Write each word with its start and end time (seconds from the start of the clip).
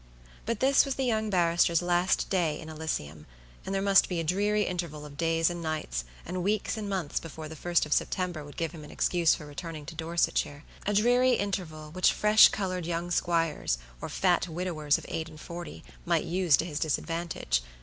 But 0.47 0.61
this 0.61 0.83
was 0.83 0.95
the 0.95 1.05
young 1.05 1.29
barrister's 1.29 1.83
last 1.83 2.27
day 2.31 2.59
in 2.59 2.69
Elysium, 2.69 3.27
and 3.63 3.75
there 3.75 3.83
must 3.83 4.09
be 4.09 4.19
a 4.19 4.23
dreary 4.23 4.63
interval 4.63 5.05
of 5.05 5.15
days 5.15 5.51
and 5.51 5.61
nights 5.61 6.05
and 6.25 6.41
weeks 6.41 6.75
and 6.75 6.89
months 6.89 7.19
before 7.19 7.47
the 7.47 7.55
first 7.55 7.85
of 7.85 7.93
September 7.93 8.43
would 8.43 8.57
give 8.57 8.71
him 8.71 8.83
an 8.83 8.89
excuse 8.89 9.35
for 9.35 9.45
returning 9.45 9.85
to 9.85 9.93
Dorsetshire; 9.93 10.63
a 10.87 10.93
dreary 10.95 11.33
interval 11.33 11.91
which 11.91 12.13
fresh 12.13 12.49
colored 12.49 12.87
young 12.87 13.11
squires 13.11 13.77
or 14.01 14.09
fat 14.09 14.47
widowers 14.47 14.97
of 14.97 15.05
eight 15.07 15.29
and 15.29 15.39
forty, 15.39 15.83
might 16.03 16.23
use 16.23 16.57
to 16.57 16.65
his 16.65 16.79
disadvantage. 16.79 17.61